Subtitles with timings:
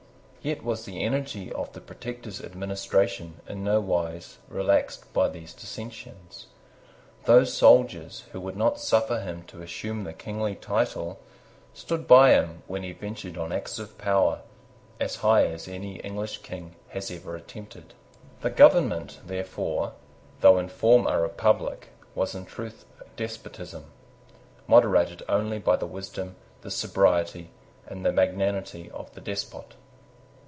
[0.43, 6.47] Yet was the energy of the Protector's administration in nowise relaxed by these dissensions.
[7.25, 11.19] Those soldiers who would not suffer him to assume the kingly title
[11.75, 14.41] stood by him when he ventured on acts of power,
[14.99, 17.93] as high as any English King has ever attempted.
[18.41, 19.93] The government, therefore,
[20.39, 23.91] though in form a republic, was in truth a despotism,
[24.65, 27.51] moderated only by the wisdom, the sobriety,
[27.85, 29.75] and the magnanimity of the despot.